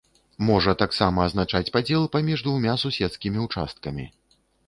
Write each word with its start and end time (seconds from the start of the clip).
Можа 0.45 0.71
таксама 0.83 1.25
азначаць 1.29 1.71
падзел 1.75 2.07
паміж 2.17 2.43
двумя 2.49 2.73
суседскімі 2.87 3.45
ўчасткамі. 3.47 4.09